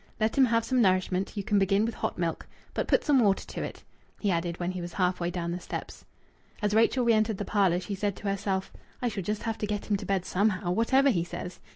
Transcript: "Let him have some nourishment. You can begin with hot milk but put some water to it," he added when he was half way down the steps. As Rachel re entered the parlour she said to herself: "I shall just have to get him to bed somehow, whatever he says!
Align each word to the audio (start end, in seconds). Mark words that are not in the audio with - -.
"Let 0.19 0.35
him 0.35 0.45
have 0.45 0.65
some 0.65 0.81
nourishment. 0.81 1.37
You 1.37 1.43
can 1.43 1.59
begin 1.59 1.85
with 1.85 1.93
hot 1.93 2.17
milk 2.17 2.47
but 2.73 2.87
put 2.87 3.03
some 3.03 3.19
water 3.19 3.45
to 3.45 3.61
it," 3.61 3.83
he 4.19 4.31
added 4.31 4.59
when 4.59 4.71
he 4.71 4.81
was 4.81 4.93
half 4.93 5.19
way 5.19 5.29
down 5.29 5.51
the 5.51 5.59
steps. 5.59 6.05
As 6.59 6.73
Rachel 6.73 7.05
re 7.05 7.13
entered 7.13 7.37
the 7.37 7.45
parlour 7.45 7.79
she 7.79 7.93
said 7.93 8.15
to 8.15 8.27
herself: 8.27 8.73
"I 8.99 9.09
shall 9.09 9.21
just 9.21 9.43
have 9.43 9.59
to 9.59 9.67
get 9.67 9.91
him 9.91 9.97
to 9.97 10.05
bed 10.07 10.25
somehow, 10.25 10.71
whatever 10.71 11.11
he 11.11 11.23
says! 11.23 11.59